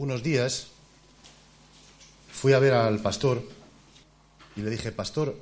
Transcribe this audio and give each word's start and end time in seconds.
unos 0.00 0.22
días 0.22 0.68
fui 2.32 2.54
a 2.54 2.58
ver 2.58 2.72
al 2.72 3.00
pastor 3.00 3.46
y 4.56 4.62
le 4.62 4.70
dije, 4.70 4.92
pastor, 4.92 5.36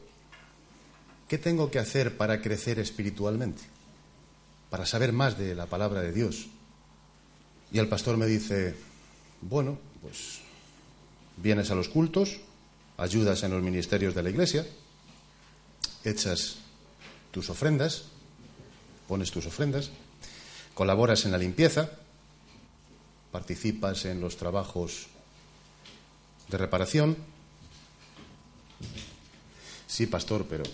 ¿qué 1.29 1.39
tengo 1.39 1.71
que 1.71 1.79
hacer 1.79 2.17
para 2.17 2.43
crecer 2.43 2.81
espiritualmente? 2.81 3.63
Para 4.69 4.85
saber 4.85 5.13
más 5.13 5.39
de 5.39 5.55
la 5.55 5.67
palabra 5.67 6.01
de 6.01 6.11
Dios. 6.11 6.49
Y 7.71 7.79
el 7.79 7.87
pastor 7.87 8.17
me 8.17 8.27
dice, 8.27 8.75
bueno, 9.43 9.79
pues 10.03 10.41
vienes 11.37 11.71
a 11.71 11.77
los 11.77 11.89
cultos, 11.89 12.41
ayudas 12.97 13.45
en 13.45 13.53
los 13.53 13.63
ministerios 13.63 14.13
de 14.17 14.25
la 14.25 14.31
iglesia, 14.31 14.67
echas 16.03 16.57
tus 17.31 17.49
ofrendas, 17.49 18.07
pones 19.07 19.31
tus 19.31 19.47
ofrendas, 19.47 19.93
colaboras 20.75 21.25
en 21.27 21.31
la 21.31 21.39
limpieza, 21.39 21.93
participas 23.33 24.05
en 24.05 24.21
los 24.21 24.37
trabajos 24.37 25.07
de 26.49 26.59
reparación. 26.59 27.17
Sí, 29.87 30.07
pastor, 30.07 30.47
pero 30.49 30.65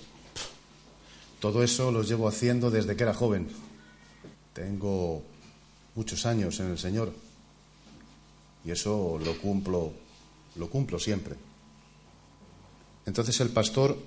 todo 1.41 1.63
eso 1.63 1.91
lo 1.91 2.03
llevo 2.03 2.29
haciendo 2.29 2.71
desde 2.71 2.97
que 2.97 3.03
era 3.03 3.15
joven. 3.15 3.49
Tengo 4.53 5.23
muchos 5.95 6.27
años 6.27 6.61
en 6.61 6.67
el 6.67 6.79
Señor 6.79 7.13
y 8.65 8.71
eso 8.71 9.19
lo 9.23 9.39
cumplo, 9.39 9.93
lo 10.57 10.71
cumplo 10.71 10.99
siempre. 10.99 11.37
Entonces 13.07 13.39
el 13.41 13.51
pastor 13.51 13.99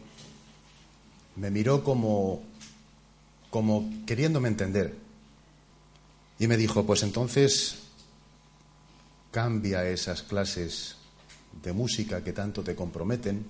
me 1.36 1.52
miró 1.52 1.84
como, 1.84 2.42
como 3.50 3.90
queriéndome 4.06 4.48
entender 4.48 4.96
y 6.40 6.48
me 6.48 6.58
dijo, 6.58 6.86
pues 6.86 7.04
entonces 7.04 7.87
cambia 9.38 9.88
esas 9.88 10.24
clases 10.24 10.96
de 11.62 11.72
música 11.72 12.24
que 12.24 12.34
tanto 12.34 12.64
te 12.64 12.74
comprometen, 12.74 13.46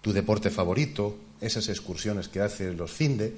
tu 0.00 0.10
deporte 0.10 0.48
favorito, 0.48 1.18
esas 1.38 1.68
excursiones 1.68 2.28
que 2.28 2.40
haces 2.40 2.74
los 2.74 2.90
finde, 2.90 3.36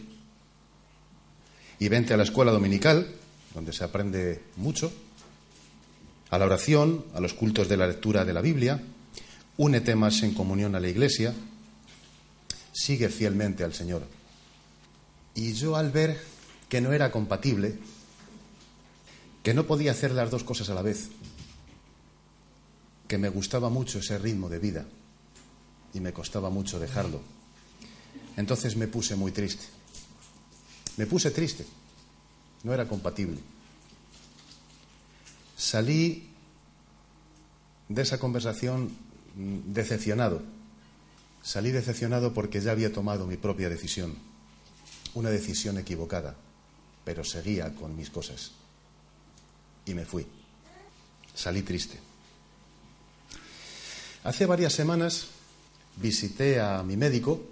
y 1.80 1.88
vente 1.88 2.14
a 2.14 2.16
la 2.16 2.22
escuela 2.22 2.52
dominical, 2.52 3.12
donde 3.54 3.72
se 3.72 3.82
aprende 3.82 4.40
mucho, 4.54 4.92
a 6.30 6.38
la 6.38 6.44
oración, 6.44 7.06
a 7.12 7.18
los 7.18 7.34
cultos 7.34 7.68
de 7.68 7.76
la 7.76 7.88
lectura 7.88 8.24
de 8.24 8.34
la 8.34 8.40
Biblia, 8.40 8.80
únete 9.56 9.96
más 9.96 10.22
en 10.22 10.32
comunión 10.32 10.76
a 10.76 10.80
la 10.80 10.86
iglesia, 10.86 11.34
sigue 12.72 13.08
fielmente 13.08 13.64
al 13.64 13.74
Señor. 13.74 14.06
Y 15.34 15.54
yo 15.54 15.74
al 15.74 15.90
ver 15.90 16.20
que 16.68 16.80
no 16.80 16.92
era 16.92 17.10
compatible, 17.10 17.74
que 19.42 19.54
no 19.54 19.66
podía 19.66 19.90
hacer 19.90 20.12
las 20.12 20.30
dos 20.30 20.44
cosas 20.44 20.70
a 20.70 20.74
la 20.74 20.82
vez, 20.82 21.10
que 23.06 23.18
me 23.18 23.28
gustaba 23.28 23.68
mucho 23.68 23.98
ese 23.98 24.18
ritmo 24.18 24.48
de 24.48 24.58
vida 24.58 24.86
y 25.92 26.00
me 26.00 26.12
costaba 26.12 26.50
mucho 26.50 26.78
dejarlo, 26.78 27.20
entonces 28.36 28.76
me 28.76 28.88
puse 28.88 29.14
muy 29.16 29.32
triste. 29.32 29.64
Me 30.96 31.06
puse 31.06 31.30
triste. 31.30 31.66
No 32.62 32.72
era 32.72 32.88
compatible. 32.88 33.38
Salí 35.56 36.28
de 37.88 38.02
esa 38.02 38.18
conversación 38.18 38.90
decepcionado. 39.34 40.42
Salí 41.42 41.70
decepcionado 41.70 42.32
porque 42.32 42.60
ya 42.60 42.72
había 42.72 42.92
tomado 42.92 43.26
mi 43.26 43.36
propia 43.36 43.68
decisión, 43.68 44.16
una 45.14 45.28
decisión 45.30 45.76
equivocada, 45.78 46.36
pero 47.04 47.22
seguía 47.22 47.74
con 47.74 47.94
mis 47.96 48.08
cosas. 48.08 48.52
Y 49.84 49.94
me 49.94 50.06
fui. 50.06 50.26
Salí 51.34 51.62
triste. 51.62 51.98
Hace 54.24 54.46
varias 54.46 54.72
semanas 54.72 55.26
visité 55.96 56.58
a 56.58 56.82
mi 56.82 56.96
médico 56.96 57.42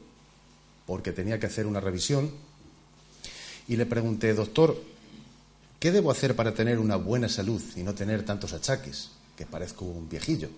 porque 0.86 1.12
tenía 1.12 1.38
que 1.38 1.46
hacer 1.46 1.66
una 1.66 1.80
revisión 1.80 2.30
y 3.68 3.76
le 3.76 3.84
pregunté, 3.84 4.32
doctor, 4.32 4.82
¿qué 5.78 5.92
debo 5.92 6.10
hacer 6.10 6.34
para 6.34 6.54
tener 6.54 6.78
una 6.78 6.96
buena 6.96 7.28
salud 7.28 7.62
y 7.76 7.82
no 7.82 7.94
tener 7.94 8.24
tantos 8.24 8.54
achaques, 8.54 9.10
que 9.36 9.44
parezco 9.44 9.84
un 9.84 10.08
viejillo? 10.08 10.48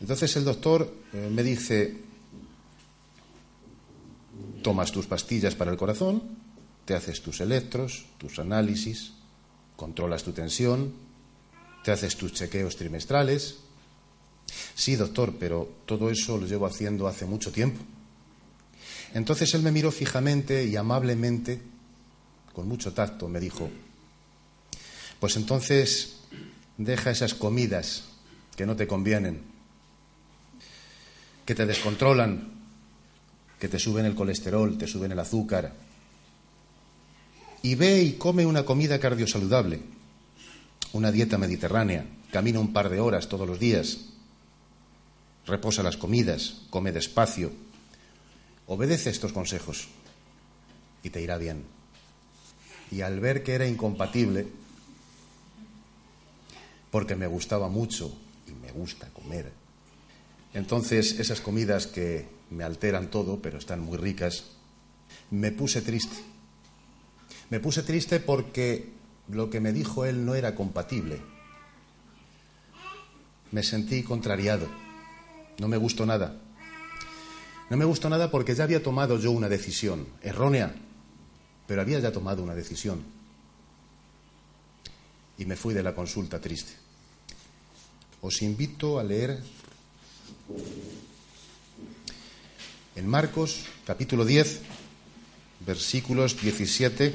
Entonces 0.00 0.34
el 0.36 0.44
doctor 0.44 0.90
eh, 1.12 1.28
me 1.30 1.42
dice, 1.42 1.98
tomas 4.62 4.90
tus 4.90 5.06
pastillas 5.06 5.54
para 5.54 5.70
el 5.70 5.76
corazón, 5.76 6.22
te 6.86 6.94
haces 6.94 7.20
tus 7.20 7.42
electros, 7.42 8.06
tus 8.16 8.38
análisis, 8.38 9.12
controlas 9.76 10.22
tu 10.22 10.32
tensión, 10.32 10.94
te 11.84 11.92
haces 11.92 12.16
tus 12.16 12.32
chequeos 12.32 12.76
trimestrales. 12.76 13.58
Sí, 14.74 14.96
doctor, 14.96 15.36
pero 15.38 15.68
todo 15.86 16.10
eso 16.10 16.38
lo 16.38 16.46
llevo 16.46 16.66
haciendo 16.66 17.06
hace 17.06 17.26
mucho 17.26 17.52
tiempo. 17.52 17.80
Entonces 19.14 19.52
él 19.54 19.62
me 19.62 19.72
miró 19.72 19.90
fijamente 19.90 20.64
y 20.64 20.76
amablemente, 20.76 21.60
con 22.52 22.68
mucho 22.68 22.92
tacto, 22.92 23.28
me 23.28 23.40
dijo, 23.40 23.68
pues 25.18 25.36
entonces 25.36 26.16
deja 26.78 27.10
esas 27.10 27.34
comidas 27.34 28.04
que 28.56 28.66
no 28.66 28.76
te 28.76 28.86
convienen, 28.86 29.42
que 31.44 31.54
te 31.54 31.66
descontrolan, 31.66 32.48
que 33.58 33.68
te 33.68 33.78
suben 33.78 34.06
el 34.06 34.14
colesterol, 34.14 34.78
te 34.78 34.86
suben 34.86 35.12
el 35.12 35.18
azúcar. 35.18 35.74
Y 37.62 37.74
ve 37.74 38.02
y 38.02 38.12
come 38.12 38.46
una 38.46 38.64
comida 38.64 38.98
cardiosaludable, 38.98 39.80
una 40.92 41.12
dieta 41.12 41.36
mediterránea, 41.36 42.06
camina 42.32 42.60
un 42.60 42.72
par 42.72 42.88
de 42.88 43.00
horas 43.00 43.28
todos 43.28 43.46
los 43.46 43.58
días, 43.58 44.09
reposa 45.46 45.82
las 45.82 45.96
comidas, 45.96 46.62
come 46.70 46.92
despacio, 46.92 47.52
obedece 48.66 49.10
estos 49.10 49.32
consejos 49.32 49.88
y 51.02 51.10
te 51.10 51.20
irá 51.20 51.38
bien. 51.38 51.64
Y 52.90 53.02
al 53.02 53.20
ver 53.20 53.42
que 53.42 53.54
era 53.54 53.66
incompatible, 53.66 54.46
porque 56.90 57.14
me 57.16 57.26
gustaba 57.26 57.68
mucho 57.68 58.12
y 58.48 58.52
me 58.52 58.72
gusta 58.72 59.08
comer 59.10 59.60
entonces, 60.52 61.18
esas 61.20 61.40
comidas 61.40 61.86
que 61.86 62.26
me 62.50 62.64
alteran 62.64 63.10
todo, 63.10 63.40
pero 63.40 63.58
están 63.58 63.80
muy 63.80 63.96
ricas, 63.96 64.44
me 65.30 65.52
puse 65.52 65.80
triste. 65.80 66.16
Me 67.50 67.60
puse 67.60 67.82
triste 67.82 68.20
porque 68.20 68.90
lo 69.28 69.50
que 69.50 69.60
me 69.60 69.72
dijo 69.72 70.04
él 70.04 70.24
no 70.24 70.34
era 70.34 70.54
compatible. 70.54 71.20
Me 73.52 73.62
sentí 73.62 74.02
contrariado. 74.02 74.68
No 75.60 75.68
me 75.68 75.76
gustó 75.76 76.06
nada. 76.06 76.40
No 77.68 77.76
me 77.76 77.84
gustó 77.84 78.08
nada 78.08 78.30
porque 78.30 78.54
ya 78.54 78.64
había 78.64 78.82
tomado 78.82 79.18
yo 79.18 79.30
una 79.30 79.46
decisión, 79.46 80.06
errónea, 80.22 80.74
pero 81.66 81.82
había 81.82 82.00
ya 82.00 82.10
tomado 82.10 82.42
una 82.42 82.54
decisión. 82.54 83.04
Y 85.36 85.44
me 85.44 85.56
fui 85.56 85.74
de 85.74 85.82
la 85.82 85.94
consulta 85.94 86.40
triste. 86.40 86.72
Os 88.22 88.40
invito 88.40 88.98
a 88.98 89.04
leer 89.04 89.38
en 92.96 93.06
Marcos 93.06 93.66
capítulo 93.84 94.24
10, 94.24 94.62
versículos 95.66 96.40
17. 96.40 97.14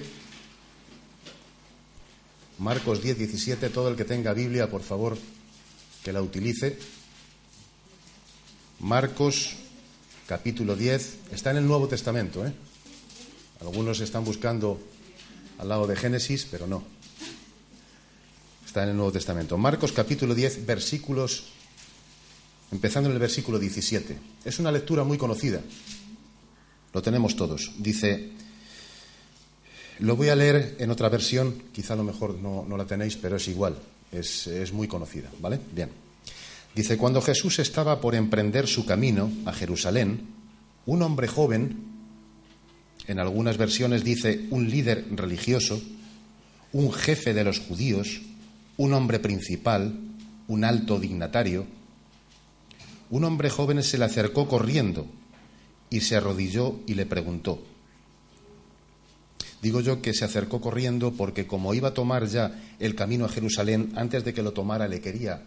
Marcos 2.60 3.02
10, 3.02 3.18
17, 3.18 3.69
todo 3.72 3.90
el 3.90 3.96
que 3.96 4.06
tenga 4.06 4.34
Biblia, 4.34 4.69
por 4.69 4.84
favor, 4.84 5.18
que 6.04 6.14
la 6.14 6.22
utilice. 6.22 6.78
Marcos 8.86 9.56
capítulo 10.28 10.76
10, 10.76 11.32
está 11.32 11.50
en 11.50 11.58
el 11.58 11.66
Nuevo 11.66 11.88
Testamento. 11.88 12.46
¿eh? 12.46 12.54
Algunos 13.62 14.00
están 14.00 14.24
buscando 14.24 14.80
al 15.58 15.70
lado 15.70 15.88
de 15.88 15.96
Génesis, 15.96 16.48
pero 16.52 16.68
no. 16.68 16.84
Está 18.64 18.84
en 18.84 18.90
el 18.90 18.96
Nuevo 18.96 19.12
Testamento. 19.12 19.58
Marcos 19.58 19.92
capítulo 19.92 20.36
10, 20.36 20.68
versículos 20.68 21.46
empezando 22.72 23.10
en 23.10 23.16
el 23.16 23.20
versículo 23.20 23.58
17. 23.58 24.20
Es 24.46 24.60
una 24.60 24.72
lectura 24.72 25.04
muy 25.04 25.18
conocida, 25.18 25.62
lo 26.94 27.02
tenemos 27.02 27.36
todos. 27.36 27.72
Dice, 27.80 28.34
lo 29.98 30.16
voy 30.16 30.30
a 30.30 30.36
leer 30.36 30.76
en 30.78 30.92
otra 30.92 31.10
versión, 31.10 31.56
quizá 31.74 31.94
a 31.94 31.98
lo 31.98 32.04
mejor 32.04 32.36
no, 32.36 32.64
no 32.70 32.78
la 32.78 32.86
tenéis, 32.86 33.16
pero 33.16 33.38
es 33.38 33.48
igual. 33.48 33.80
es, 34.12 34.46
es 34.46 34.72
muy 34.72 34.88
conocida, 34.88 35.31
¿vale? 35.42 35.60
Bien. 35.74 36.05
Dice, 36.75 36.98
cuando 36.98 37.22
Jesús 37.22 37.60
estaba 37.60 38.01
por 38.01 38.16
emprender 38.16 38.68
su 38.68 38.86
camino 38.86 39.31
a 39.45 39.54
Jerusalén, 39.54 40.27
un 40.86 41.01
hombre 41.01 41.30
joven, 41.30 41.77
en 43.07 43.19
algunas 43.19 43.57
versiones 43.57 44.04
dice 44.04 44.45
un 44.50 44.69
líder 44.69 45.06
religioso, 45.12 45.81
un 46.74 46.92
jefe 46.92 47.33
de 47.33 47.45
los 47.45 47.60
judíos, 47.60 48.22
un 48.75 48.94
hombre 48.94 49.19
principal, 49.19 49.98
un 50.50 50.66
alto 50.66 51.00
dignatario, 51.00 51.66
un 53.10 53.24
hombre 53.24 53.50
joven 53.50 53.81
se 53.81 53.98
le 53.98 54.04
acercó 54.04 54.50
corriendo 54.50 55.07
y 55.89 56.01
se 56.01 56.18
arrodilló 56.18 56.80
y 56.88 56.95
le 56.95 57.06
preguntó. 57.06 57.63
Digo 59.62 59.80
yo 59.80 60.01
que 60.01 60.13
se 60.13 60.25
acercó 60.25 60.60
corriendo 60.60 61.13
porque 61.13 61.48
como 61.48 61.74
iba 61.74 61.89
a 61.89 61.94
tomar 61.94 62.28
ya 62.28 62.60
el 62.80 62.95
camino 62.95 63.24
a 63.24 63.30
Jerusalén, 63.30 63.94
antes 63.95 64.25
de 64.25 64.33
que 64.33 64.44
lo 64.44 64.51
tomara 64.51 64.89
le 64.89 65.00
quería, 65.00 65.44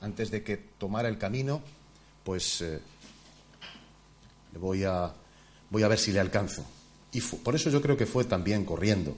antes 0.00 0.30
de 0.30 0.42
que 0.42 0.56
tomara 0.56 1.08
el 1.08 1.18
camino, 1.18 1.62
pues 2.24 2.60
eh, 2.60 2.80
voy, 4.58 4.84
a, 4.84 5.12
voy 5.70 5.82
a 5.82 5.88
ver 5.88 5.98
si 5.98 6.12
le 6.12 6.20
alcanzo. 6.20 6.64
Y 7.12 7.20
por 7.20 7.54
eso 7.54 7.70
yo 7.70 7.80
creo 7.80 7.96
que 7.96 8.06
fue 8.06 8.24
también 8.24 8.64
corriendo, 8.64 9.16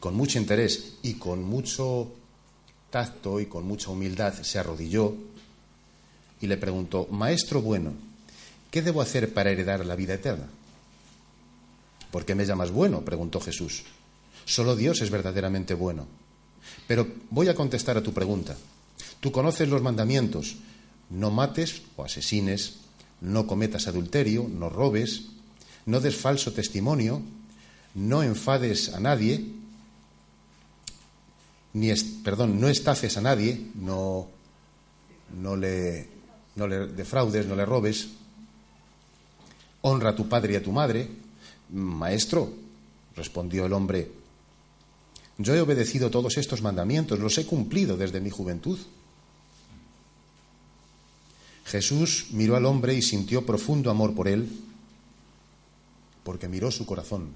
con 0.00 0.14
mucho 0.14 0.38
interés 0.38 0.96
y 1.02 1.14
con 1.14 1.42
mucho 1.42 2.12
tacto 2.90 3.40
y 3.40 3.46
con 3.46 3.64
mucha 3.64 3.90
humildad, 3.90 4.34
se 4.42 4.58
arrodilló 4.58 5.14
y 6.40 6.46
le 6.46 6.56
preguntó, 6.56 7.06
Maestro 7.10 7.60
bueno, 7.60 7.92
¿qué 8.70 8.82
debo 8.82 9.00
hacer 9.00 9.32
para 9.32 9.50
heredar 9.50 9.84
la 9.84 9.96
vida 9.96 10.14
eterna? 10.14 10.46
¿Por 12.10 12.24
qué 12.24 12.34
me 12.34 12.46
llamas 12.46 12.70
bueno? 12.70 13.02
preguntó 13.02 13.40
Jesús. 13.40 13.84
Solo 14.44 14.76
Dios 14.76 15.02
es 15.02 15.10
verdaderamente 15.10 15.74
bueno. 15.74 16.06
Pero 16.86 17.06
voy 17.30 17.48
a 17.48 17.54
contestar 17.54 17.96
a 17.98 18.02
tu 18.02 18.12
pregunta. 18.12 18.56
Tú 19.20 19.32
conoces 19.32 19.68
los 19.68 19.82
mandamientos. 19.82 20.56
No 21.10 21.30
mates 21.30 21.82
o 21.96 22.04
asesines, 22.04 22.76
no 23.20 23.46
cometas 23.46 23.88
adulterio, 23.88 24.46
no 24.48 24.68
robes, 24.68 25.32
no 25.86 26.00
des 26.00 26.16
falso 26.16 26.52
testimonio, 26.52 27.22
no 27.94 28.22
enfades 28.22 28.92
a 28.92 29.00
nadie, 29.00 29.40
ni 31.72 31.92
perdón, 32.22 32.60
no 32.60 32.68
estafes 32.68 33.16
a 33.16 33.22
nadie, 33.22 33.72
no, 33.74 34.28
no, 35.40 35.56
le, 35.56 36.08
no 36.56 36.66
le 36.66 36.86
defraudes, 36.88 37.46
no 37.46 37.56
le 37.56 37.64
robes, 37.64 38.08
honra 39.82 40.10
a 40.10 40.16
tu 40.16 40.28
padre 40.28 40.54
y 40.54 40.56
a 40.56 40.62
tu 40.62 40.72
madre. 40.72 41.08
Maestro, 41.70 42.52
respondió 43.16 43.66
el 43.66 43.72
hombre, 43.72 44.10
yo 45.38 45.54
he 45.54 45.60
obedecido 45.60 46.10
todos 46.10 46.36
estos 46.36 46.62
mandamientos, 46.62 47.18
los 47.18 47.36
he 47.38 47.46
cumplido 47.46 47.96
desde 47.96 48.20
mi 48.20 48.30
juventud. 48.30 48.78
Jesús 51.68 52.28
miró 52.30 52.56
al 52.56 52.64
hombre 52.64 52.94
y 52.94 53.02
sintió 53.02 53.44
profundo 53.44 53.90
amor 53.90 54.14
por 54.14 54.26
él, 54.26 54.48
porque 56.24 56.48
miró 56.48 56.70
su 56.70 56.86
corazón. 56.86 57.34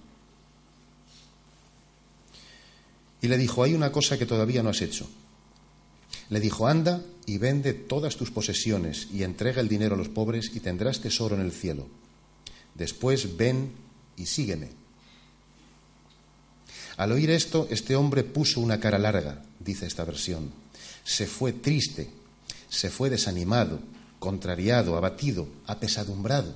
Y 3.20 3.28
le 3.28 3.36
dijo, 3.36 3.62
hay 3.62 3.74
una 3.74 3.92
cosa 3.92 4.18
que 4.18 4.24
todavía 4.24 4.62
no 4.62 4.70
has 4.70 4.80
hecho. 4.80 5.06
Le 6.30 6.40
dijo, 6.40 6.66
anda 6.66 7.02
y 7.26 7.36
vende 7.36 7.74
todas 7.74 8.16
tus 8.16 8.30
posesiones 8.30 9.08
y 9.12 9.22
entrega 9.22 9.60
el 9.60 9.68
dinero 9.68 9.94
a 9.96 9.98
los 9.98 10.08
pobres 10.08 10.50
y 10.54 10.60
tendrás 10.60 11.00
tesoro 11.00 11.36
en 11.36 11.42
el 11.42 11.52
cielo. 11.52 11.86
Después 12.74 13.36
ven 13.36 13.70
y 14.16 14.24
sígueme. 14.24 14.70
Al 16.96 17.12
oír 17.12 17.30
esto, 17.30 17.68
este 17.70 17.96
hombre 17.96 18.24
puso 18.24 18.60
una 18.60 18.80
cara 18.80 18.98
larga, 18.98 19.42
dice 19.60 19.86
esta 19.86 20.04
versión. 20.04 20.50
Se 21.04 21.26
fue 21.26 21.52
triste, 21.52 22.08
se 22.70 22.88
fue 22.88 23.10
desanimado, 23.10 23.78
contrariado, 24.22 24.96
abatido, 24.96 25.48
apesadumbrado, 25.66 26.54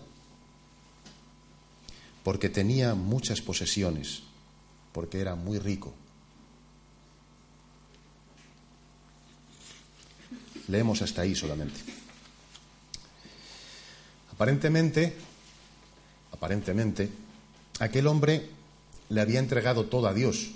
porque 2.22 2.48
tenía 2.48 2.94
muchas 2.94 3.40
posesiones, 3.40 4.22
porque 4.92 5.20
era 5.20 5.34
muy 5.34 5.58
rico. 5.58 5.92
Leemos 10.68 11.02
hasta 11.02 11.22
ahí 11.22 11.34
solamente. 11.34 11.80
Aparentemente, 14.32 15.16
aparentemente, 16.30 17.10
aquel 17.80 18.06
hombre 18.06 18.48
le 19.08 19.20
había 19.20 19.40
entregado 19.40 19.86
todo 19.86 20.06
a 20.06 20.14
Dios. 20.14 20.52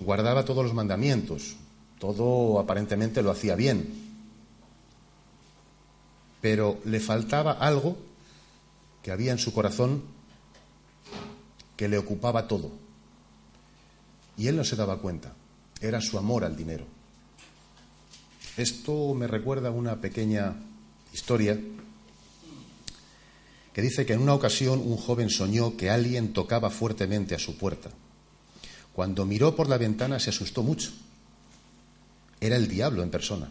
Guardaba 0.00 0.46
todos 0.46 0.64
los 0.64 0.72
mandamientos, 0.72 1.56
todo 1.98 2.58
aparentemente 2.58 3.20
lo 3.20 3.30
hacía 3.30 3.54
bien 3.54 4.05
pero 6.46 6.78
le 6.84 7.00
faltaba 7.00 7.54
algo 7.54 7.96
que 9.02 9.10
había 9.10 9.32
en 9.32 9.38
su 9.38 9.52
corazón 9.52 10.04
que 11.76 11.88
le 11.88 11.98
ocupaba 11.98 12.46
todo. 12.46 12.70
Y 14.38 14.46
él 14.46 14.54
no 14.54 14.62
se 14.62 14.76
daba 14.76 15.00
cuenta, 15.00 15.34
era 15.80 16.00
su 16.00 16.16
amor 16.18 16.44
al 16.44 16.56
dinero. 16.56 16.84
Esto 18.56 19.12
me 19.14 19.26
recuerda 19.26 19.72
una 19.72 20.00
pequeña 20.00 20.54
historia 21.12 21.58
que 23.72 23.82
dice 23.82 24.06
que 24.06 24.12
en 24.12 24.20
una 24.20 24.34
ocasión 24.34 24.78
un 24.78 24.98
joven 24.98 25.30
soñó 25.30 25.76
que 25.76 25.90
alguien 25.90 26.32
tocaba 26.32 26.70
fuertemente 26.70 27.34
a 27.34 27.40
su 27.40 27.58
puerta. 27.58 27.90
Cuando 28.92 29.26
miró 29.26 29.56
por 29.56 29.68
la 29.68 29.78
ventana 29.78 30.20
se 30.20 30.30
asustó 30.30 30.62
mucho. 30.62 30.92
Era 32.40 32.54
el 32.54 32.68
diablo 32.68 33.02
en 33.02 33.10
persona. 33.10 33.48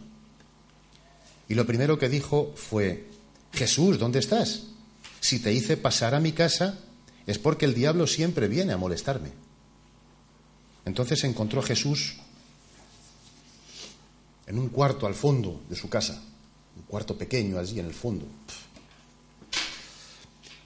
Y 1.48 1.56
lo 1.56 1.66
primero 1.66 1.98
que 1.98 2.10
dijo 2.10 2.54
fue, 2.56 3.10
Jesús, 3.54 4.00
¿dónde 4.00 4.20
estás? 4.20 4.64
Si 5.20 5.40
te 5.40 5.54
hice 5.54 5.78
pasar 5.78 6.16
a 6.16 6.20
mi 6.20 6.32
casa 6.32 6.80
es 7.26 7.40
porque 7.40 7.66
el 7.66 7.74
diablo 7.74 8.08
siempre 8.08 8.48
viene 8.48 8.74
a 8.74 8.78
molestarme. 8.78 9.32
Entonces 10.86 11.24
encontró 11.24 11.62
a 11.62 11.66
Jesús 11.66 12.18
en 14.46 14.60
un 14.60 14.70
cuarto 14.70 15.08
al 15.08 15.16
fondo 15.16 15.64
de 15.68 15.76
su 15.76 15.90
casa, 15.90 16.22
un 16.78 16.84
cuarto 16.84 17.18
pequeño 17.18 17.58
allí 17.58 17.80
en 17.80 17.88
el 17.88 17.94
fondo. 17.94 18.28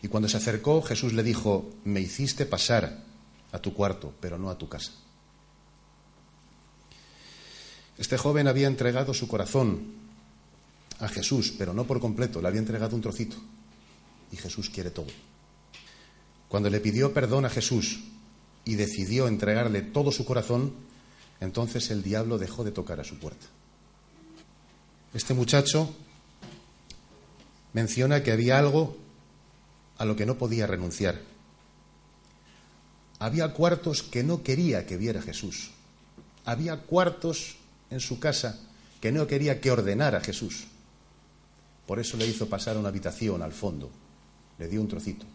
Y 0.02 0.08
cuando 0.08 0.30
se 0.30 0.38
acercó, 0.38 0.82
Jesús 0.82 1.14
le 1.14 1.24
dijo, 1.24 1.70
me 1.84 2.00
hiciste 2.02 2.46
pasar 2.46 3.04
a 3.52 3.60
tu 3.60 3.74
cuarto, 3.74 4.14
pero 4.20 4.38
no 4.38 4.50
a 4.50 4.58
tu 4.58 4.68
casa. 4.68 4.92
Este 7.98 8.18
joven 8.18 8.48
había 8.48 8.68
entregado 8.68 9.14
su 9.14 9.28
corazón 9.28 9.94
a 11.00 11.08
Jesús, 11.08 11.54
pero 11.58 11.74
no 11.74 11.86
por 11.86 12.00
completo, 12.00 12.42
le 12.42 12.48
había 12.48 12.60
entregado 12.60 12.96
un 12.96 13.02
trocito. 13.02 13.38
Y 14.32 14.38
Jesús 14.38 14.70
quiere 14.70 14.92
todo. 14.92 15.08
Cuando 16.48 16.70
le 16.70 16.80
pidió 16.80 17.14
perdón 17.14 17.46
a 17.46 17.50
Jesús 17.50 18.02
y 18.66 18.76
decidió 18.76 19.28
entregarle 19.28 19.82
todo 19.82 20.12
su 20.12 20.26
corazón, 20.26 20.74
entonces 21.40 21.90
el 21.92 22.04
diablo 22.04 22.38
dejó 22.38 22.64
de 22.64 22.72
tocar 22.72 23.00
a 23.00 23.04
su 23.04 23.18
puerta. 23.18 23.46
Este 25.14 25.34
muchacho 25.34 25.96
menciona 27.74 28.24
que 28.24 28.32
había 28.32 28.60
algo 28.60 28.98
a 29.98 30.06
lo 30.06 30.16
que 30.16 30.26
no 30.26 30.38
podía 30.38 30.68
renunciar. 30.68 31.22
Había 33.20 33.54
cuartos 33.54 34.04
que 34.04 34.24
no 34.24 34.44
quería 34.44 34.86
que 34.86 34.98
viera 34.98 35.22
Jesús. 35.22 35.72
Había 36.46 36.78
cuartos 36.84 37.58
en 37.90 38.00
su 38.00 38.20
casa 38.20 38.60
que 39.02 39.12
no 39.12 39.28
quería 39.28 39.62
que 39.62 39.72
ordenara 39.72 40.22
Jesús. 40.22 40.68
Por 41.90 42.00
eso 42.00 42.18
le 42.18 42.28
hizo 42.28 42.48
pasar 42.48 42.76
a 42.76 42.80
una 42.80 42.90
habitación 42.90 43.42
al 43.42 43.52
fondo. 43.52 43.90
Le 44.60 44.68
dio 44.68 44.80
un 44.80 44.88
trocito. 44.88 45.26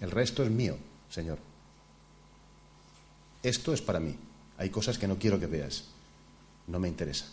El 0.00 0.10
resto 0.10 0.42
es 0.42 0.50
mío, 0.50 0.78
Señor. 1.10 1.38
Esto 3.42 3.74
es 3.74 3.82
para 3.82 4.00
mí. 4.00 4.16
Hay 4.56 4.70
cosas 4.70 4.96
que 4.96 5.06
no 5.06 5.18
quiero 5.18 5.38
que 5.38 5.46
veas. 5.46 5.84
No 6.66 6.78
me 6.78 6.88
interesa. 6.88 7.26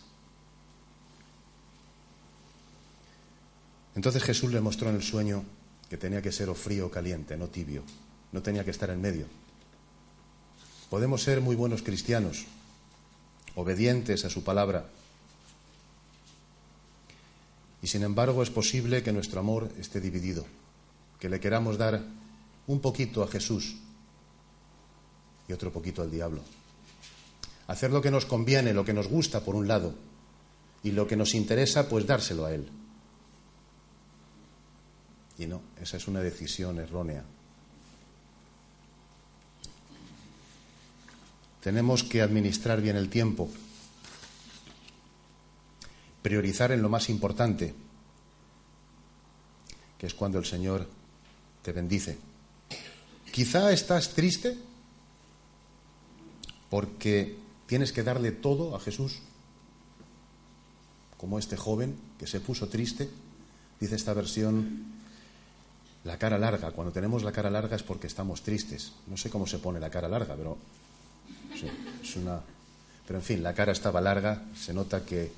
Entonces 3.96 4.22
Jesús 4.22 4.52
le 4.52 4.60
mostró 4.60 4.90
en 4.90 4.96
el 4.96 5.02
sueño 5.02 5.42
que 5.88 5.96
tenía 5.96 6.20
que 6.20 6.30
ser 6.30 6.50
o 6.50 6.54
frío 6.54 6.88
o 6.88 6.90
caliente, 6.90 7.34
no 7.38 7.48
tibio. 7.48 7.82
No 8.32 8.42
tenía 8.42 8.62
que 8.62 8.72
estar 8.72 8.90
en 8.90 9.00
medio. 9.00 9.24
Podemos 10.90 11.22
ser 11.22 11.40
muy 11.40 11.56
buenos 11.56 11.80
cristianos, 11.80 12.44
obedientes 13.54 14.26
a 14.26 14.28
su 14.28 14.44
palabra, 14.44 14.84
y 17.82 17.86
sin 17.86 18.02
embargo 18.02 18.42
es 18.42 18.50
posible 18.50 19.02
que 19.02 19.12
nuestro 19.12 19.40
amor 19.40 19.70
esté 19.78 20.00
dividido, 20.00 20.44
que 21.18 21.28
le 21.28 21.40
queramos 21.40 21.78
dar 21.78 22.02
un 22.66 22.80
poquito 22.80 23.22
a 23.22 23.28
Jesús 23.28 23.76
y 25.48 25.52
otro 25.52 25.72
poquito 25.72 26.02
al 26.02 26.10
diablo. 26.10 26.42
Hacer 27.66 27.90
lo 27.90 28.02
que 28.02 28.10
nos 28.10 28.26
conviene, 28.26 28.72
lo 28.72 28.84
que 28.84 28.92
nos 28.92 29.08
gusta 29.08 29.44
por 29.44 29.54
un 29.54 29.68
lado, 29.68 29.94
y 30.82 30.92
lo 30.92 31.06
que 31.06 31.16
nos 31.16 31.34
interesa, 31.34 31.88
pues 31.88 32.06
dárselo 32.06 32.46
a 32.46 32.54
Él. 32.54 32.68
Y 35.38 35.46
no, 35.46 35.62
esa 35.80 35.96
es 35.96 36.08
una 36.08 36.20
decisión 36.20 36.78
errónea. 36.78 37.24
Tenemos 41.60 42.04
que 42.04 42.22
administrar 42.22 42.80
bien 42.80 42.96
el 42.96 43.08
tiempo, 43.08 43.50
priorizar 46.22 46.72
en 46.72 46.82
lo 46.82 46.88
más 46.88 47.08
importante, 47.08 47.74
que 49.98 50.06
es 50.06 50.14
cuando 50.14 50.38
el 50.38 50.44
Señor 50.44 50.86
te 51.62 51.72
bendice. 51.72 52.18
Quizá 53.32 53.72
estás 53.72 54.14
triste 54.14 54.56
porque 56.70 57.36
tienes 57.66 57.92
que 57.92 58.02
darle 58.02 58.32
todo 58.32 58.76
a 58.76 58.80
Jesús, 58.80 59.20
como 61.16 61.38
este 61.38 61.56
joven 61.56 61.96
que 62.18 62.26
se 62.26 62.40
puso 62.40 62.68
triste, 62.68 63.08
dice 63.80 63.96
esta 63.96 64.14
versión, 64.14 64.86
la 66.04 66.18
cara 66.18 66.38
larga. 66.38 66.70
Cuando 66.70 66.92
tenemos 66.92 67.22
la 67.22 67.32
cara 67.32 67.50
larga 67.50 67.76
es 67.76 67.82
porque 67.82 68.06
estamos 68.06 68.42
tristes. 68.42 68.92
No 69.08 69.16
sé 69.16 69.28
cómo 69.30 69.46
se 69.46 69.58
pone 69.58 69.80
la 69.80 69.90
cara 69.90 70.08
larga, 70.08 70.36
pero 70.36 70.56
es 72.02 72.16
una. 72.16 72.40
Pero 73.06 73.18
en 73.18 73.24
fin, 73.24 73.42
la 73.42 73.54
cara 73.54 73.72
estaba 73.72 74.00
larga, 74.00 74.44
se 74.54 74.72
nota 74.72 75.04
que 75.04 75.32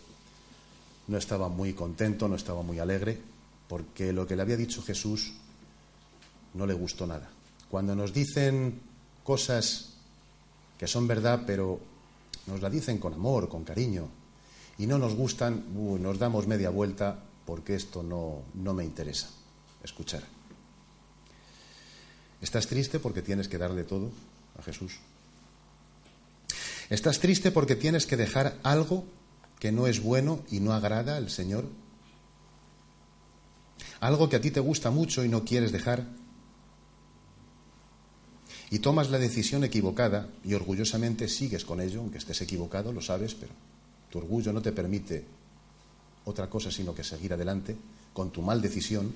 no 1.11 1.19
estaba 1.19 1.49
muy 1.49 1.73
contento, 1.73 2.29
no 2.29 2.37
estaba 2.37 2.63
muy 2.63 2.79
alegre, 2.79 3.19
porque 3.69 4.13
lo 4.13 4.29
que 4.29 4.37
le 4.37 4.43
había 4.43 4.57
dicho 4.57 4.81
Jesús 4.81 5.33
no 6.55 6.67
le 6.67 6.73
gustó 6.73 7.05
nada. 7.05 7.29
Cuando 7.69 7.97
nos 7.97 8.15
dicen 8.15 8.81
cosas 9.25 9.95
que 10.79 10.87
son 10.87 11.09
verdad, 11.09 11.43
pero 11.45 11.81
nos 12.47 12.63
la 12.63 12.71
dicen 12.71 12.99
con 12.99 13.13
amor, 13.13 13.49
con 13.49 13.65
cariño, 13.65 14.09
y 14.79 14.87
no 14.87 14.99
nos 14.99 15.17
gustan, 15.17 15.65
nos 15.75 16.19
damos 16.21 16.47
media 16.47 16.71
vuelta 16.71 17.19
porque 17.45 17.75
esto 17.75 18.05
no, 18.05 18.43
no 18.55 18.73
me 18.73 18.85
interesa 18.85 19.29
escuchar. 19.83 20.23
¿Estás 22.41 22.69
triste 22.69 23.01
porque 23.01 23.21
tienes 23.21 23.49
que 23.49 23.59
darle 23.59 23.83
todo 23.83 24.13
a 24.57 24.63
Jesús? 24.63 25.01
¿Estás 26.89 27.19
triste 27.19 27.51
porque 27.51 27.75
tienes 27.75 28.07
que 28.07 28.17
dejar 28.17 28.57
algo 28.63 29.05
que 29.61 29.71
no 29.71 29.87
es 29.87 30.03
bueno 30.03 30.43
y 30.51 30.59
no 30.59 30.73
agrada 30.73 31.17
al 31.17 31.31
Señor? 31.31 31.67
¿Algo 34.01 34.29
que 34.29 34.37
a 34.37 34.41
ti 34.41 34.51
te 34.51 34.61
gusta 34.61 34.91
mucho 34.91 35.25
y 35.25 35.29
no 35.29 35.45
quieres 35.45 35.71
dejar? 35.71 36.07
Y 38.71 38.79
tomas 38.79 39.11
la 39.11 39.19
decisión 39.19 39.63
equivocada 39.63 40.29
y 40.45 40.55
orgullosamente 40.55 41.29
sigues 41.29 41.65
con 41.65 41.81
ello, 41.81 42.01
aunque 42.01 42.19
estés 42.19 42.41
equivocado, 42.41 42.93
lo 42.93 43.03
sabes, 43.03 43.35
pero 43.35 43.53
tu 44.11 44.19
orgullo 44.19 44.53
no 44.53 44.63
te 44.63 44.73
permite 44.73 45.25
otra 46.25 46.49
cosa 46.49 46.71
sino 46.71 46.95
que 46.95 47.05
seguir 47.05 47.33
adelante 47.33 47.77
con 48.13 48.31
tu 48.31 48.43
mal 48.43 48.61
decisión 48.61 49.13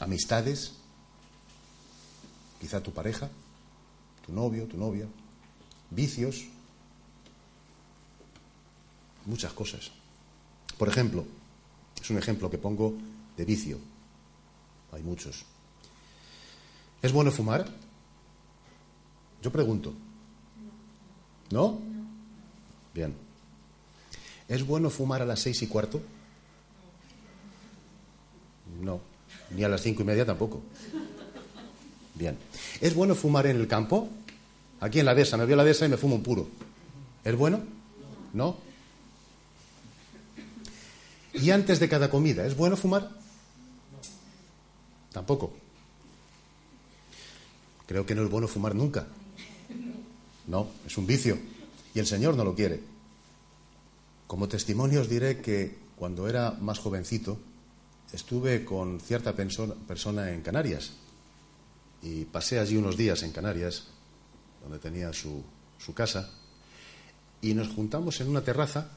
amistades, 0.00 0.72
quizá 2.60 2.82
tu 2.82 2.92
pareja, 2.92 3.30
tu 4.26 4.32
novio, 4.32 4.66
tu 4.66 4.76
novia, 4.76 5.06
vicios, 5.90 6.44
muchas 9.26 9.52
cosas. 9.52 9.90
Por 10.78 10.88
ejemplo, 10.88 11.24
es 12.00 12.10
un 12.10 12.18
ejemplo 12.18 12.50
que 12.50 12.58
pongo 12.58 12.94
de 13.36 13.44
vicio. 13.44 13.78
Hay 14.92 15.02
muchos. 15.02 15.44
¿Es 17.02 17.12
bueno 17.12 17.30
fumar? 17.30 17.66
Yo 19.42 19.52
pregunto. 19.52 19.92
¿No? 21.50 21.78
Bien. 22.94 23.14
¿Es 24.48 24.66
bueno 24.66 24.90
fumar 24.90 25.22
a 25.22 25.26
las 25.26 25.40
seis 25.40 25.62
y 25.62 25.66
cuarto? 25.66 26.00
No. 28.80 29.00
Ni 29.50 29.64
a 29.64 29.68
las 29.68 29.82
cinco 29.82 30.02
y 30.02 30.04
media 30.04 30.24
tampoco. 30.24 30.62
Bien. 32.14 32.38
¿Es 32.80 32.94
bueno 32.94 33.14
fumar 33.14 33.46
en 33.46 33.56
el 33.56 33.68
campo? 33.68 34.08
Aquí 34.80 35.00
en 35.00 35.06
la 35.06 35.14
dehesa, 35.14 35.36
me 35.36 35.46
veo 35.46 35.56
la 35.56 35.64
dehesa 35.64 35.86
y 35.86 35.88
me 35.88 35.96
fumo 35.96 36.16
un 36.16 36.22
puro. 36.22 36.48
¿Es 37.24 37.36
bueno? 37.36 37.60
¿No? 38.32 38.56
¿Y 41.34 41.50
antes 41.50 41.80
de 41.80 41.88
cada 41.88 42.10
comida? 42.10 42.46
¿Es 42.46 42.56
bueno 42.56 42.76
fumar? 42.76 43.10
Tampoco. 45.12 45.52
Creo 47.86 48.06
que 48.06 48.14
no 48.14 48.24
es 48.24 48.30
bueno 48.30 48.48
fumar 48.48 48.74
nunca. 48.74 49.06
No, 50.46 50.68
es 50.86 50.96
un 50.96 51.06
vicio. 51.06 51.38
Y 51.94 51.98
el 51.98 52.06
Señor 52.06 52.36
no 52.36 52.44
lo 52.44 52.54
quiere. 52.54 52.80
Como 54.26 54.48
testimonio 54.48 55.00
os 55.00 55.08
diré 55.08 55.40
que 55.40 55.76
cuando 55.96 56.28
era 56.28 56.52
más 56.52 56.78
jovencito, 56.78 57.38
estuve 58.12 58.64
con 58.64 59.00
cierta 59.00 59.34
persona 59.34 60.32
en 60.32 60.42
Canarias 60.42 60.92
y 62.04 62.24
pasé 62.26 62.58
allí 62.58 62.76
unos 62.76 62.96
días 62.96 63.22
en 63.22 63.32
Canarias, 63.32 63.84
donde 64.62 64.78
tenía 64.78 65.12
su, 65.12 65.42
casa, 65.94 66.30
y 67.40 67.54
nos 67.54 67.68
juntamos 67.68 68.20
en 68.20 68.28
una 68.28 68.42
terraza, 68.42 68.90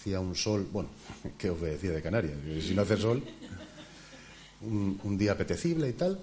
hacía 0.00 0.18
un 0.18 0.34
sol, 0.34 0.66
bueno, 0.72 0.88
¿qué 1.38 1.50
os 1.50 1.60
decía 1.60 1.90
de 1.90 2.00
Canarias? 2.00 2.38
Si 2.62 2.74
no 2.74 2.82
hace 2.82 2.96
sol, 2.96 3.22
un, 4.62 5.18
día 5.18 5.32
apetecible 5.32 5.90
y 5.90 5.92
tal, 5.92 6.18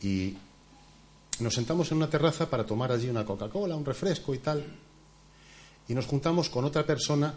y 0.00 0.36
nos 1.40 1.52
sentamos 1.52 1.90
en 1.90 1.96
una 1.96 2.08
terraza 2.08 2.48
para 2.48 2.64
tomar 2.64 2.92
allí 2.92 3.08
una 3.08 3.24
Coca-Cola, 3.24 3.74
un 3.74 3.84
refresco 3.84 4.32
y 4.34 4.38
tal, 4.38 4.64
y 5.88 5.94
nos 5.94 6.06
juntamos 6.06 6.48
con 6.48 6.64
otra 6.64 6.86
persona 6.86 7.34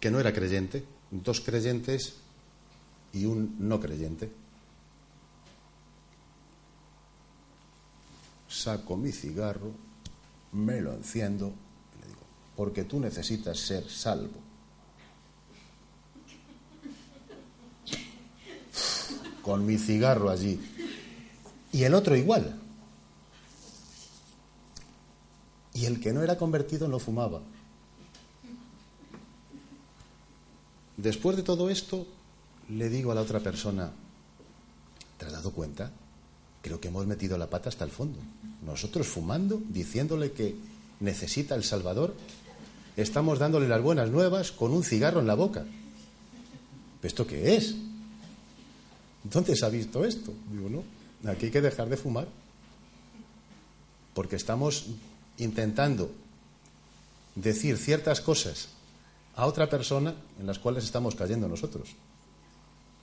que 0.00 0.10
no 0.10 0.18
era 0.18 0.32
creyente, 0.32 0.82
dos 1.10 1.42
creyentes 1.42 2.14
y 3.12 3.26
un 3.26 3.56
no 3.58 3.78
creyente. 3.78 4.32
Saco 8.48 8.96
mi 8.96 9.12
cigarro, 9.12 9.72
me 10.52 10.80
lo 10.80 10.94
enciendo 10.94 11.52
y 11.98 12.00
le 12.00 12.06
digo, 12.08 12.22
porque 12.56 12.84
tú 12.84 12.98
necesitas 12.98 13.58
ser 13.58 13.90
salvo. 13.90 14.53
Con 19.44 19.66
mi 19.66 19.76
cigarro 19.78 20.30
allí. 20.30 20.58
Y 21.72 21.84
el 21.84 21.94
otro 21.94 22.16
igual. 22.16 22.58
Y 25.74 25.86
el 25.86 26.00
que 26.00 26.12
no 26.12 26.22
era 26.22 26.38
convertido 26.38 26.88
no 26.88 26.98
fumaba. 26.98 27.42
Después 30.96 31.36
de 31.36 31.42
todo 31.42 31.68
esto, 31.68 32.06
le 32.70 32.88
digo 32.88 33.12
a 33.12 33.14
la 33.14 33.20
otra 33.20 33.40
persona, 33.40 33.90
¿te 35.18 35.26
has 35.26 35.32
dado 35.32 35.50
cuenta? 35.50 35.90
Creo 36.62 36.80
que 36.80 36.88
hemos 36.88 37.06
metido 37.06 37.36
la 37.36 37.50
pata 37.50 37.68
hasta 37.68 37.84
el 37.84 37.90
fondo. 37.90 38.18
Nosotros 38.64 39.06
fumando, 39.06 39.60
diciéndole 39.68 40.32
que 40.32 40.56
necesita 41.00 41.56
el 41.56 41.64
Salvador, 41.64 42.14
estamos 42.96 43.38
dándole 43.38 43.68
las 43.68 43.82
buenas 43.82 44.10
nuevas 44.10 44.52
con 44.52 44.72
un 44.72 44.84
cigarro 44.84 45.20
en 45.20 45.26
la 45.26 45.34
boca. 45.34 45.66
¿Esto 47.02 47.26
qué 47.26 47.56
es? 47.56 47.74
¿Dónde 49.24 49.56
se 49.56 49.64
ha 49.64 49.70
visto 49.70 50.04
esto? 50.04 50.32
Digo, 50.50 50.68
no, 50.68 51.30
aquí 51.30 51.46
hay 51.46 51.52
que 51.52 51.62
dejar 51.62 51.88
de 51.88 51.96
fumar. 51.96 52.28
Porque 54.12 54.36
estamos 54.36 54.86
intentando 55.38 56.12
decir 57.34 57.78
ciertas 57.78 58.20
cosas 58.20 58.68
a 59.34 59.46
otra 59.46 59.68
persona 59.68 60.14
en 60.38 60.46
las 60.46 60.58
cuales 60.58 60.84
estamos 60.84 61.14
cayendo 61.14 61.48
nosotros. 61.48 61.88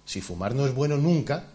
Si 0.06 0.22
fumar 0.22 0.56
no 0.56 0.66
es 0.66 0.74
bueno 0.74 0.96
nunca, 0.98 1.48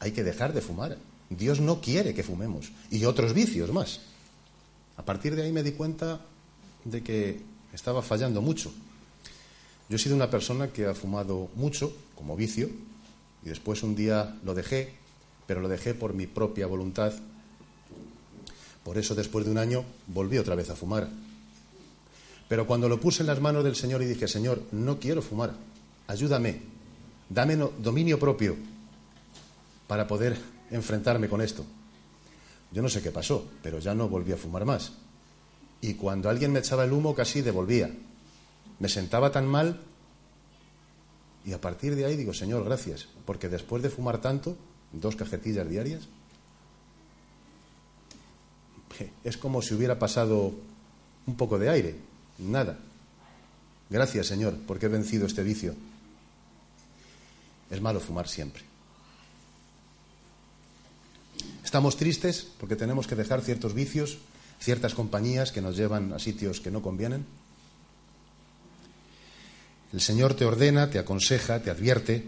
hay 0.00 0.12
que 0.12 0.24
dejar 0.24 0.52
de 0.52 0.60
fumar. 0.60 0.98
Dios 1.30 1.60
no 1.60 1.80
quiere 1.80 2.12
que 2.12 2.22
fumemos. 2.22 2.72
Y 2.90 3.04
otros 3.04 3.32
vicios 3.32 3.72
más. 3.72 4.00
A 4.96 5.04
partir 5.04 5.34
de 5.34 5.42
ahí 5.42 5.52
me 5.52 5.62
di 5.62 5.72
cuenta 5.72 6.20
de 6.84 7.02
que 7.02 7.40
estaba 7.72 8.02
fallando 8.02 8.42
mucho. 8.42 8.72
Yo 9.88 9.96
he 9.96 9.98
sido 9.98 10.16
una 10.16 10.30
persona 10.30 10.68
que 10.68 10.86
ha 10.86 10.94
fumado 10.94 11.48
mucho 11.54 11.94
como 12.14 12.36
vicio 12.36 12.68
y 13.44 13.48
después 13.48 13.82
un 13.82 13.94
día 13.94 14.36
lo 14.44 14.54
dejé, 14.54 14.94
pero 15.46 15.60
lo 15.60 15.68
dejé 15.68 15.94
por 15.94 16.14
mi 16.14 16.26
propia 16.26 16.66
voluntad. 16.66 17.12
Por 18.82 18.98
eso 18.98 19.14
después 19.14 19.44
de 19.44 19.50
un 19.50 19.58
año 19.58 19.84
volví 20.06 20.38
otra 20.38 20.54
vez 20.54 20.70
a 20.70 20.76
fumar. 20.76 21.08
Pero 22.48 22.66
cuando 22.66 22.88
lo 22.88 23.00
puse 23.00 23.22
en 23.22 23.26
las 23.26 23.40
manos 23.40 23.64
del 23.64 23.76
Señor 23.76 24.02
y 24.02 24.06
dije, 24.06 24.28
Señor, 24.28 24.62
no 24.72 24.98
quiero 24.98 25.22
fumar, 25.22 25.54
ayúdame, 26.06 26.60
dame 27.28 27.56
dominio 27.56 28.18
propio 28.18 28.56
para 29.86 30.06
poder 30.06 30.36
enfrentarme 30.70 31.28
con 31.28 31.40
esto. 31.40 31.64
Yo 32.72 32.82
no 32.82 32.88
sé 32.88 33.02
qué 33.02 33.10
pasó, 33.10 33.46
pero 33.62 33.78
ya 33.78 33.94
no 33.94 34.08
volví 34.08 34.32
a 34.32 34.36
fumar 34.36 34.64
más. 34.64 34.92
Y 35.80 35.94
cuando 35.94 36.28
alguien 36.28 36.52
me 36.52 36.58
echaba 36.60 36.84
el 36.84 36.92
humo 36.92 37.14
casi 37.14 37.42
devolvía. 37.42 37.90
Me 38.78 38.88
sentaba 38.88 39.30
tan 39.30 39.46
mal 39.46 39.80
y 41.44 41.52
a 41.52 41.60
partir 41.60 41.94
de 41.94 42.06
ahí 42.06 42.16
digo, 42.16 42.32
Señor, 42.32 42.64
gracias, 42.64 43.06
porque 43.26 43.48
después 43.48 43.82
de 43.82 43.90
fumar 43.90 44.20
tanto, 44.20 44.56
dos 44.92 45.16
cajetillas 45.16 45.68
diarias, 45.68 46.08
es 49.24 49.36
como 49.36 49.60
si 49.60 49.74
hubiera 49.74 49.98
pasado 49.98 50.54
un 51.26 51.36
poco 51.36 51.58
de 51.58 51.68
aire, 51.68 51.96
nada. 52.38 52.78
Gracias, 53.90 54.26
Señor, 54.26 54.56
porque 54.66 54.86
he 54.86 54.88
vencido 54.88 55.26
este 55.26 55.42
vicio. 55.42 55.74
Es 57.70 57.80
malo 57.80 58.00
fumar 58.00 58.28
siempre. 58.28 58.62
Estamos 61.64 61.96
tristes 61.96 62.46
porque 62.58 62.76
tenemos 62.76 63.06
que 63.06 63.16
dejar 63.16 63.42
ciertos 63.42 63.74
vicios, 63.74 64.18
ciertas 64.60 64.94
compañías 64.94 65.50
que 65.50 65.60
nos 65.60 65.76
llevan 65.76 66.12
a 66.12 66.18
sitios 66.18 66.60
que 66.60 66.70
no 66.70 66.82
convienen. 66.82 67.26
El 69.94 70.00
Señor 70.00 70.34
te 70.34 70.44
ordena, 70.44 70.90
te 70.90 70.98
aconseja, 70.98 71.62
te 71.62 71.70
advierte 71.70 72.24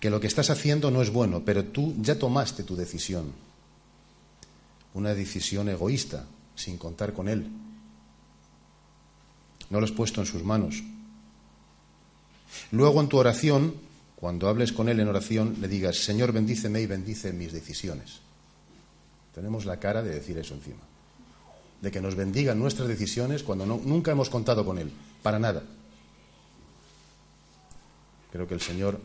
que 0.00 0.10
lo 0.10 0.18
que 0.18 0.26
estás 0.26 0.50
haciendo 0.50 0.90
no 0.90 1.00
es 1.00 1.10
bueno, 1.10 1.44
pero 1.44 1.66
tú 1.66 1.94
ya 2.00 2.18
tomaste 2.18 2.64
tu 2.64 2.74
decisión. 2.74 3.32
Una 4.92 5.14
decisión 5.14 5.68
egoísta, 5.68 6.26
sin 6.56 6.78
contar 6.78 7.12
con 7.12 7.28
Él. 7.28 7.46
No 9.70 9.78
lo 9.78 9.86
has 9.86 9.92
puesto 9.92 10.20
en 10.20 10.26
sus 10.26 10.42
manos. 10.42 10.82
Luego 12.72 13.00
en 13.00 13.08
tu 13.08 13.18
oración, 13.18 13.76
cuando 14.16 14.48
hables 14.48 14.72
con 14.72 14.88
Él 14.88 14.98
en 14.98 15.06
oración, 15.06 15.58
le 15.60 15.68
digas, 15.68 15.98
Señor, 15.98 16.32
bendíceme 16.32 16.80
y 16.80 16.86
bendice 16.86 17.32
mis 17.32 17.52
decisiones. 17.52 18.18
Tenemos 19.32 19.64
la 19.64 19.78
cara 19.78 20.02
de 20.02 20.12
decir 20.12 20.36
eso 20.38 20.54
encima. 20.54 20.82
De 21.80 21.92
que 21.92 22.00
nos 22.00 22.16
bendigan 22.16 22.58
nuestras 22.58 22.88
decisiones 22.88 23.44
cuando 23.44 23.64
nunca 23.64 24.10
hemos 24.10 24.28
contado 24.28 24.64
con 24.64 24.78
Él. 24.78 24.90
Para 25.22 25.38
nada. 25.38 25.62
Creo 28.32 28.48
que 28.48 28.54
el 28.54 28.60
Señor 28.60 29.00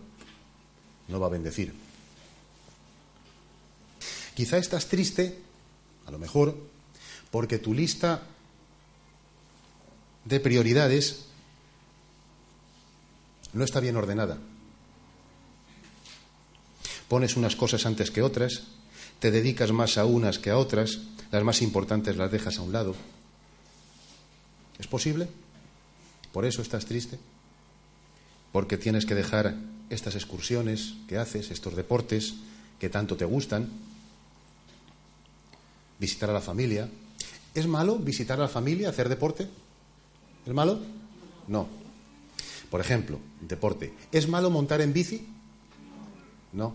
no 1.09 1.19
va 1.19 1.27
a 1.27 1.31
bendecir. 1.31 1.73
Quizá 4.33 4.57
estás 4.57 4.87
triste, 4.87 5.37
a 6.05 6.11
lo 6.11 6.19
mejor, 6.19 6.55
porque 7.31 7.57
tu 7.57 7.73
lista 7.73 8.23
de 10.25 10.39
prioridades 10.39 11.25
no 13.53 13.63
está 13.63 13.79
bien 13.79 13.97
ordenada. 13.97 14.37
Pones 17.07 17.35
unas 17.35 17.55
cosas 17.55 17.85
antes 17.85 18.11
que 18.11 18.21
otras, 18.21 18.63
te 19.19 19.31
dedicas 19.31 19.71
más 19.71 19.97
a 19.97 20.05
unas 20.05 20.39
que 20.39 20.51
a 20.51 20.57
otras, 20.57 20.99
las 21.31 21.43
más 21.43 21.61
importantes 21.61 22.15
las 22.17 22.31
dejas 22.31 22.57
a 22.59 22.61
un 22.61 22.71
lado. 22.71 22.95
¿Es 24.77 24.87
posible? 24.87 25.27
¿Por 26.31 26.45
eso 26.45 26.61
estás 26.61 26.85
triste? 26.85 27.17
¿Porque 28.57 28.79
tienes 28.79 29.05
que 29.05 29.13
dejar 29.13 29.53
estas 29.91 30.15
excursiones 30.15 30.95
que 31.07 31.19
haces, 31.19 31.51
estos 31.51 31.75
deportes 31.75 32.33
que 32.79 32.89
tanto 32.89 33.15
te 33.15 33.23
gustan? 33.23 33.69
¿Visitar 35.99 36.31
a 36.31 36.33
la 36.33 36.41
familia? 36.41 36.89
¿Es 37.53 37.67
malo 37.67 37.99
visitar 37.99 38.39
a 38.39 38.41
la 38.41 38.47
familia, 38.47 38.89
hacer 38.89 39.09
deporte? 39.09 39.47
¿Es 40.43 40.51
malo? 40.55 40.79
No. 41.47 41.67
Por 42.71 42.81
ejemplo, 42.81 43.19
deporte. 43.41 43.93
¿Es 44.11 44.27
malo 44.27 44.49
montar 44.49 44.81
en 44.81 44.91
bici? 44.91 45.27
No. 46.53 46.73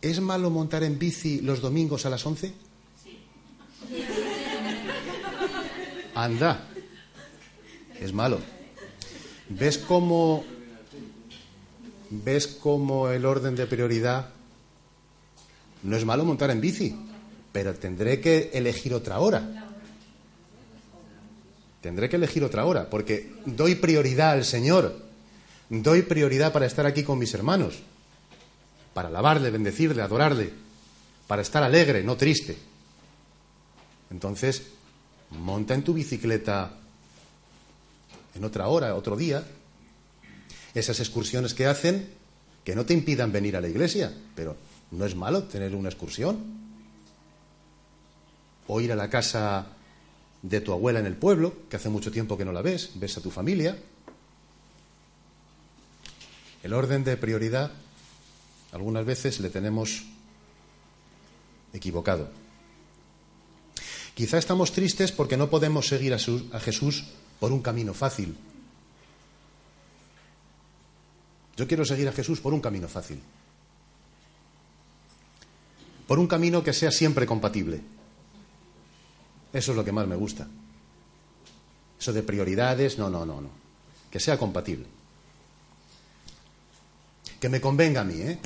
¿Es 0.00 0.20
malo 0.20 0.48
montar 0.48 0.84
en 0.84 0.96
bici 0.96 1.40
los 1.40 1.60
domingos 1.60 2.06
a 2.06 2.10
las 2.10 2.24
11? 2.24 2.54
Sí. 3.02 3.18
Anda. 6.14 6.68
Es 8.00 8.12
malo. 8.12 8.40
¿Ves 9.48 9.78
cómo 9.78 10.44
ves 12.10 12.46
cómo 12.46 13.08
el 13.08 13.26
orden 13.26 13.54
de 13.54 13.66
prioridad 13.66 14.30
no 15.82 15.96
es 15.96 16.04
malo 16.04 16.24
montar 16.24 16.50
en 16.50 16.60
bici, 16.60 16.96
pero 17.52 17.74
tendré 17.74 18.20
que 18.20 18.50
elegir 18.52 18.94
otra 18.94 19.20
hora. 19.20 19.66
Tendré 21.80 22.08
que 22.08 22.16
elegir 22.16 22.42
otra 22.42 22.64
hora, 22.64 22.90
porque 22.90 23.32
doy 23.44 23.76
prioridad 23.76 24.32
al 24.32 24.44
Señor, 24.44 25.00
doy 25.68 26.02
prioridad 26.02 26.52
para 26.52 26.66
estar 26.66 26.86
aquí 26.86 27.04
con 27.04 27.18
mis 27.18 27.32
hermanos, 27.34 27.78
para 28.92 29.08
alabarle, 29.08 29.50
bendecirle, 29.50 30.02
adorarle, 30.02 30.50
para 31.28 31.42
estar 31.42 31.62
alegre, 31.62 32.02
no 32.02 32.16
triste. 32.16 32.56
Entonces, 34.10 34.62
monta 35.30 35.74
en 35.74 35.84
tu 35.84 35.94
bicicleta 35.94 36.72
en 38.38 38.44
otra 38.44 38.68
hora, 38.68 38.94
otro 38.94 39.16
día, 39.16 39.44
esas 40.74 41.00
excursiones 41.00 41.54
que 41.54 41.66
hacen 41.66 42.08
que 42.64 42.74
no 42.74 42.84
te 42.86 42.94
impidan 42.94 43.32
venir 43.32 43.56
a 43.56 43.60
la 43.60 43.68
iglesia, 43.68 44.12
pero 44.34 44.56
no 44.90 45.04
es 45.04 45.14
malo 45.14 45.44
tener 45.44 45.74
una 45.74 45.88
excursión. 45.88 46.58
O 48.66 48.80
ir 48.80 48.92
a 48.92 48.96
la 48.96 49.08
casa 49.08 49.66
de 50.42 50.60
tu 50.60 50.72
abuela 50.72 51.00
en 51.00 51.06
el 51.06 51.16
pueblo, 51.16 51.54
que 51.68 51.76
hace 51.76 51.88
mucho 51.88 52.10
tiempo 52.10 52.36
que 52.36 52.44
no 52.44 52.52
la 52.52 52.62
ves, 52.62 52.90
ves 52.94 53.16
a 53.16 53.22
tu 53.22 53.30
familia. 53.30 53.78
El 56.62 56.74
orden 56.74 57.04
de 57.04 57.16
prioridad 57.16 57.72
algunas 58.72 59.04
veces 59.06 59.40
le 59.40 59.48
tenemos 59.48 60.04
equivocado. 61.72 62.28
Quizá 64.14 64.38
estamos 64.38 64.72
tristes 64.72 65.12
porque 65.12 65.36
no 65.36 65.48
podemos 65.48 65.86
seguir 65.86 66.12
a, 66.12 66.18
Jesús 66.18 67.04
por 67.38 67.52
un 67.52 67.62
camino 67.62 67.94
fácil. 67.94 68.36
Yo 71.56 71.66
quiero 71.66 71.84
seguir 71.84 72.08
a 72.08 72.12
Jesús 72.12 72.40
por 72.40 72.54
un 72.54 72.60
camino 72.60 72.88
fácil. 72.88 73.20
Por 76.06 76.18
un 76.18 76.26
camino 76.26 76.62
que 76.62 76.72
sea 76.72 76.90
siempre 76.90 77.26
compatible. 77.26 77.80
Eso 79.52 79.72
es 79.72 79.76
lo 79.76 79.84
que 79.84 79.92
más 79.92 80.06
me 80.06 80.16
gusta. 80.16 80.46
Eso 81.98 82.12
de 82.12 82.22
prioridades, 82.22 82.96
no, 82.98 83.10
no, 83.10 83.26
no, 83.26 83.40
no. 83.40 83.50
Que 84.10 84.20
sea 84.20 84.38
compatible. 84.38 84.86
Que 87.40 87.48
me 87.48 87.60
convenga 87.60 88.02
a 88.02 88.04
mí, 88.04 88.20
¿eh? 88.20 88.38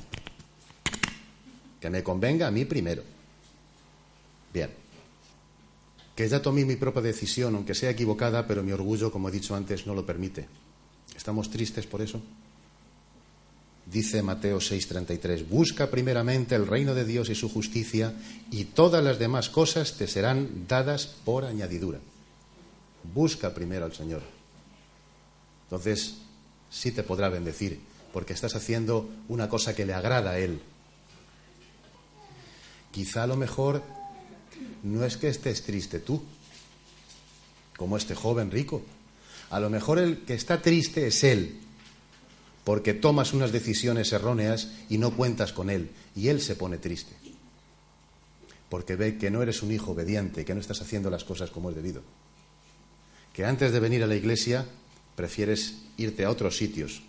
Que 1.80 1.90
me 1.90 2.02
convenga 2.02 2.46
a 2.46 2.50
mí 2.50 2.64
primero. 2.64 3.02
Bien. 4.52 4.81
Que 6.14 6.28
ya 6.28 6.42
tomé 6.42 6.64
mi 6.64 6.76
propia 6.76 7.02
decisión, 7.02 7.54
aunque 7.54 7.74
sea 7.74 7.90
equivocada, 7.90 8.46
pero 8.46 8.62
mi 8.62 8.72
orgullo, 8.72 9.10
como 9.10 9.28
he 9.28 9.32
dicho 9.32 9.54
antes, 9.54 9.86
no 9.86 9.94
lo 9.94 10.04
permite. 10.04 10.46
¿Estamos 11.16 11.50
tristes 11.50 11.86
por 11.86 12.02
eso? 12.02 12.20
Dice 13.86 14.22
Mateo 14.22 14.58
6:33, 14.58 15.48
busca 15.48 15.90
primeramente 15.90 16.54
el 16.54 16.66
reino 16.66 16.94
de 16.94 17.04
Dios 17.04 17.28
y 17.30 17.34
su 17.34 17.48
justicia 17.48 18.14
y 18.50 18.64
todas 18.64 19.02
las 19.02 19.18
demás 19.18 19.48
cosas 19.48 19.96
te 19.96 20.06
serán 20.06 20.66
dadas 20.68 21.06
por 21.06 21.44
añadidura. 21.44 21.98
Busca 23.12 23.52
primero 23.52 23.84
al 23.84 23.92
Señor. 23.92 24.22
Entonces, 25.64 26.18
sí 26.70 26.92
te 26.92 27.02
podrá 27.02 27.28
bendecir, 27.28 27.80
porque 28.12 28.34
estás 28.34 28.54
haciendo 28.54 29.08
una 29.28 29.48
cosa 29.48 29.74
que 29.74 29.84
le 29.84 29.94
agrada 29.94 30.32
a 30.32 30.38
Él. 30.38 30.60
Quizá 32.92 33.24
a 33.24 33.26
lo 33.26 33.36
mejor 33.36 33.82
no 34.82 35.04
es 35.04 35.16
que 35.16 35.28
estés 35.28 35.62
triste 35.62 35.98
tú, 35.98 36.22
como 37.76 37.96
este 37.96 38.14
joven 38.14 38.50
rico. 38.50 38.82
A 39.50 39.60
lo 39.60 39.70
mejor 39.70 39.98
el 39.98 40.18
que 40.24 40.34
está 40.34 40.62
triste 40.62 41.06
es 41.06 41.24
Él, 41.24 41.60
porque 42.64 42.94
tomas 42.94 43.32
unas 43.32 43.52
decisiones 43.52 44.12
erróneas 44.12 44.70
y 44.88 44.98
no 44.98 45.16
cuentas 45.16 45.52
con 45.52 45.70
Él, 45.70 45.90
y 46.14 46.28
Él 46.28 46.40
se 46.40 46.56
pone 46.56 46.78
triste, 46.78 47.12
porque 48.68 48.96
ve 48.96 49.18
que 49.18 49.30
no 49.30 49.42
eres 49.42 49.62
un 49.62 49.72
hijo 49.72 49.92
obediente, 49.92 50.44
que 50.44 50.54
no 50.54 50.60
estás 50.60 50.80
haciendo 50.80 51.10
las 51.10 51.24
cosas 51.24 51.50
como 51.50 51.70
es 51.70 51.76
debido, 51.76 52.02
que 53.32 53.44
antes 53.44 53.72
de 53.72 53.80
venir 53.80 54.02
a 54.02 54.06
la 54.06 54.14
iglesia 54.14 54.66
prefieres 55.16 55.74
irte 55.96 56.24
a 56.24 56.30
otros 56.30 56.56
sitios, 56.56 57.02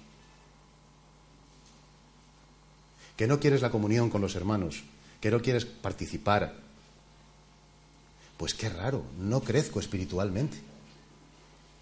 que 3.16 3.28
no 3.28 3.40
quieres 3.40 3.62
la 3.62 3.70
comunión 3.70 4.10
con 4.10 4.22
los 4.22 4.36
hermanos, 4.36 4.84
que 5.22 5.32
no 5.32 5.42
quieres 5.42 5.66
participar. 5.66 6.63
Pues 8.38 8.54
qué 8.54 8.70
raro, 8.70 9.04
no 9.20 9.42
crezco 9.42 9.80
espiritualmente. 9.80 10.58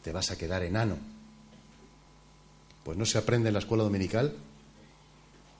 Te 0.03 0.11
vas 0.11 0.31
a 0.31 0.37
quedar 0.37 0.63
enano. 0.63 0.97
Pues 2.83 2.97
no 2.97 3.05
se 3.05 3.17
aprende 3.17 3.49
en 3.49 3.53
la 3.53 3.59
escuela 3.59 3.83
dominical, 3.83 4.35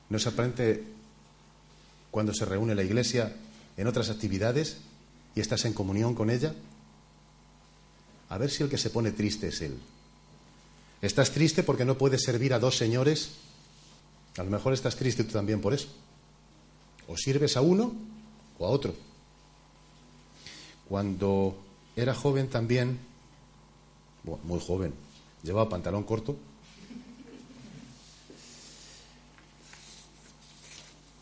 no 0.10 0.19
se 0.19 0.30
aprende 0.30 0.84
cuando 2.10 2.34
se 2.34 2.45
reúne 2.45 2.75
la 2.75 2.84
iglesia 2.84 3.34
en 3.77 3.88
otras 3.88 4.10
actividades 4.10 4.77
y 5.36 5.39
estás 5.39 5.65
en 5.65 5.73
comunión 5.73 6.15
con 6.15 6.30
ella. 6.30 6.54
A 8.30 8.38
ver 8.38 8.49
si 8.49 8.63
el 8.63 8.69
que 8.69 8.77
se 8.77 8.89
pone 8.89 9.12
triste 9.12 9.49
es 9.49 9.62
él. 9.62 9.77
¿Estás 11.01 11.32
triste 11.32 11.63
porque 11.63 11.86
no 11.86 11.97
puedes 11.97 12.23
servir 12.23 12.54
a 12.54 12.60
dos 12.60 12.77
señores? 12.77 13.32
A 14.38 14.43
lo 14.43 14.49
mejor 14.49 14.73
estás 14.73 14.95
triste 14.95 15.23
tú 15.23 15.32
también 15.32 15.62
por 15.62 15.73
eso. 15.73 15.88
O 17.08 17.17
sirves 17.17 17.58
a 17.58 17.62
uno 17.62 17.93
o 18.60 18.65
a 18.65 18.69
otro. 18.69 18.93
Cuando 20.91 21.56
era 21.95 22.13
joven 22.13 22.49
también, 22.49 22.99
muy 24.43 24.60
joven, 24.60 24.93
llevaba 25.41 25.69
pantalón 25.69 26.04
corto, 26.04 26.36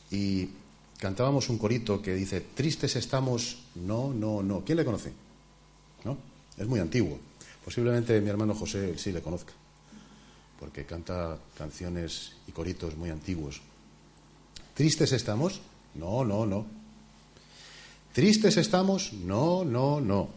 y 0.09 0.49
cantábamos 0.97 1.49
un 1.49 1.59
corito 1.59 2.01
que 2.01 2.15
dice, 2.15 2.41
tristes 2.41 2.95
estamos, 2.95 3.59
no, 3.75 4.11
no, 4.11 4.41
no. 4.41 4.65
¿Quién 4.65 4.79
le 4.79 4.85
conoce? 4.85 5.13
¿No? 6.03 6.17
Es 6.57 6.65
muy 6.65 6.79
antiguo. 6.79 7.19
Posiblemente 7.63 8.19
mi 8.21 8.29
hermano 8.29 8.55
José 8.55 8.97
sí 8.97 9.11
le 9.11 9.21
conozca, 9.21 9.53
porque 10.59 10.83
canta 10.83 11.37
canciones 11.55 12.31
y 12.47 12.53
coritos 12.53 12.97
muy 12.97 13.11
antiguos. 13.11 13.61
¿Tristes 14.73 15.11
estamos? 15.11 15.61
No, 15.93 16.25
no, 16.25 16.47
no. 16.47 16.78
¿Tristes 18.13 18.57
estamos? 18.57 19.13
No, 19.13 19.63
no, 19.63 20.01
no. 20.01 20.29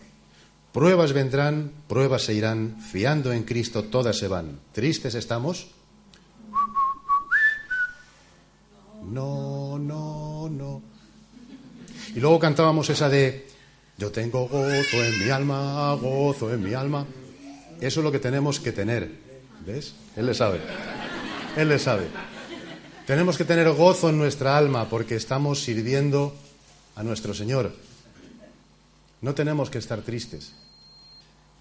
Pruebas 0.72 1.12
vendrán, 1.12 1.70
pruebas 1.88 2.22
se 2.22 2.34
irán, 2.34 2.76
fiando 2.80 3.32
en 3.32 3.42
Cristo 3.42 3.84
todas 3.84 4.18
se 4.18 4.28
van. 4.28 4.58
¿Tristes 4.72 5.14
estamos? 5.14 5.68
No, 9.10 9.78
no, 9.78 10.48
no. 10.48 10.82
Y 12.14 12.20
luego 12.20 12.38
cantábamos 12.38 12.88
esa 12.90 13.08
de 13.08 13.46
Yo 13.98 14.10
tengo 14.10 14.48
gozo 14.48 15.04
en 15.04 15.18
mi 15.18 15.30
alma, 15.30 15.94
gozo 15.94 16.52
en 16.52 16.62
mi 16.62 16.74
alma. 16.74 17.06
Eso 17.80 18.00
es 18.00 18.04
lo 18.04 18.12
que 18.12 18.18
tenemos 18.18 18.60
que 18.60 18.72
tener. 18.72 19.10
¿Ves? 19.66 19.94
Él 20.16 20.26
le 20.26 20.34
sabe. 20.34 20.60
Él 21.56 21.68
le 21.68 21.78
sabe. 21.78 22.06
Tenemos 23.06 23.36
que 23.36 23.44
tener 23.44 23.70
gozo 23.72 24.08
en 24.08 24.18
nuestra 24.18 24.56
alma 24.56 24.88
porque 24.88 25.16
estamos 25.16 25.60
sirviendo 25.60 26.34
a 26.94 27.02
nuestro 27.02 27.34
Señor. 27.34 27.74
No 29.20 29.34
tenemos 29.34 29.70
que 29.70 29.78
estar 29.78 30.02
tristes. 30.02 30.52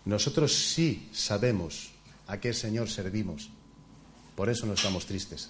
Nosotros 0.05 0.53
sí 0.53 1.09
sabemos 1.13 1.91
a 2.27 2.39
qué 2.39 2.53
Señor 2.53 2.89
servimos. 2.89 3.49
Por 4.35 4.49
eso 4.49 4.65
no 4.65 4.73
estamos 4.73 5.05
tristes. 5.05 5.49